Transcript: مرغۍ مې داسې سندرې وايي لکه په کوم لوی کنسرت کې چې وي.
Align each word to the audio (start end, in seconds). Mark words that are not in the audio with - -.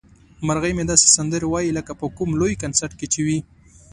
مرغۍ 0.47 0.71
مې 0.77 0.83
داسې 0.91 1.07
سندرې 1.17 1.47
وايي 1.49 1.71
لکه 1.77 1.91
په 1.99 2.05
کوم 2.17 2.29
لوی 2.39 2.59
کنسرت 2.63 2.93
کې 2.99 3.07
چې 3.13 3.19
وي. 3.27 3.39